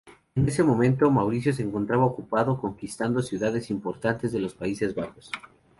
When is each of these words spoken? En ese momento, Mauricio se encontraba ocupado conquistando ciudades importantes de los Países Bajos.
En 0.33 0.47
ese 0.47 0.63
momento, 0.63 1.11
Mauricio 1.11 1.53
se 1.53 1.61
encontraba 1.61 2.05
ocupado 2.05 2.59
conquistando 2.59 3.21
ciudades 3.21 3.69
importantes 3.69 4.31
de 4.31 4.39
los 4.39 4.55
Países 4.55 4.95
Bajos. 4.95 5.29